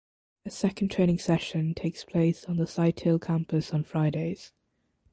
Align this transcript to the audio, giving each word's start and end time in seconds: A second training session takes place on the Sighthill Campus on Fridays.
A 0.47 0.49
second 0.49 0.89
training 0.89 1.19
session 1.19 1.75
takes 1.75 2.03
place 2.03 2.43
on 2.45 2.57
the 2.57 2.63
Sighthill 2.65 3.21
Campus 3.21 3.71
on 3.71 3.83
Fridays. 3.83 4.51